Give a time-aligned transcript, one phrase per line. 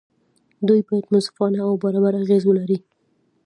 [0.67, 2.77] دوی باید منصفانه او برابر اغېز ولري.